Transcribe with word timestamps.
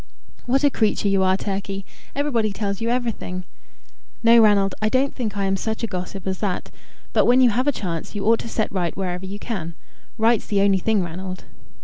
"What 0.47 0.63
a 0.63 0.71
creature 0.71 1.07
you 1.07 1.21
are, 1.21 1.37
Turkey! 1.37 1.85
Everybody 2.15 2.51
tells 2.51 2.81
you 2.81 2.89
everything." 2.89 3.43
"No, 4.23 4.41
Ranald; 4.41 4.73
I 4.81 4.89
don't 4.89 5.13
think 5.13 5.37
I 5.37 5.45
am 5.45 5.55
such 5.55 5.83
a 5.83 5.87
gossip 5.87 6.25
as 6.25 6.39
that. 6.39 6.71
But 7.13 7.25
when 7.27 7.39
you 7.39 7.51
have 7.51 7.67
a 7.67 7.71
chance, 7.71 8.15
you 8.15 8.25
ought 8.25 8.39
to 8.39 8.49
set 8.49 8.71
right 8.71 8.97
whatever 8.97 9.27
you 9.27 9.37
can. 9.37 9.75
Right's 10.17 10.47
the 10.47 10.61
only 10.61 10.79
thing, 10.79 11.03
Ranald." 11.03 11.45